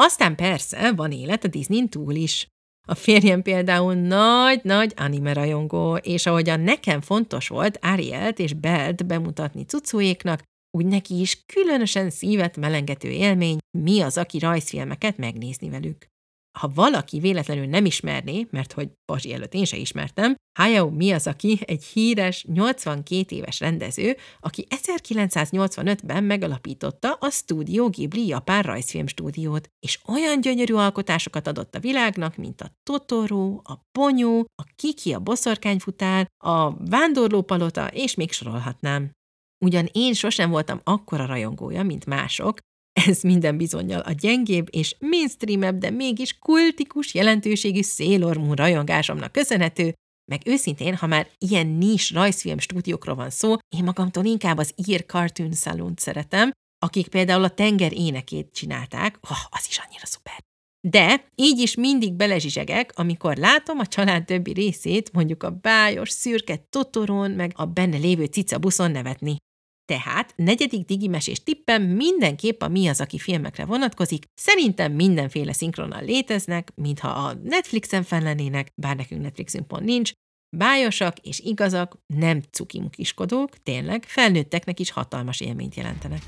[0.00, 2.46] Aztán persze van élet a Disney túl is.
[2.88, 9.64] A férjem például nagy-nagy anime rajongó, és ahogyan nekem fontos volt Arielt és Belt bemutatni
[9.64, 10.42] cucóéknak,
[10.76, 16.06] úgy neki is különösen szívet melengető élmény, mi az, aki rajzfilmeket megnézni velük.
[16.58, 21.84] Ha valaki véletlenül nem ismerné, mert hogy Pazsi előtt én se ismertem, Hayao Miyazaki egy
[21.84, 30.40] híres, 82 éves rendező, aki 1985-ben megalapította a Studio Ghibli japán rajzfilm stúdiót, és olyan
[30.40, 36.84] gyönyörű alkotásokat adott a világnak, mint a Totoro, a Ponyó, a Kiki a boszorkányfutár, a
[36.84, 39.10] Vándorlópalota, és még sorolhatnám.
[39.64, 42.58] Ugyan én sosem voltam akkora rajongója, mint mások,
[43.08, 49.94] ez minden bizonyal a gyengébb és mainstreamebb, de mégis kultikus jelentőségű Sailor Moon rajongásomnak köszönhető,
[50.30, 55.04] meg őszintén, ha már ilyen nis rajzfilm stúdiókról van szó, én magamtól inkább az ír
[55.06, 60.38] Cartoon saloon szeretem, akik például a tenger énekét csinálták, oh, az is annyira szuper.
[60.88, 66.56] De így is mindig belezsizsegek, amikor látom a család többi részét, mondjuk a bájos, szürke
[66.70, 69.36] Totoron, meg a benne lévő cica buszon nevetni.
[69.88, 74.24] Tehát negyedik digimesés tippem mindenképp a Mi az, aki filmekre vonatkozik.
[74.34, 80.12] Szerintem mindenféle szinkronnal léteznek, mintha a Netflixen fenn bár nekünk Netflixünk pont nincs,
[80.56, 86.22] Bájosak és igazak, nem cukimukiskodók, tényleg, felnőtteknek is hatalmas élményt jelentenek.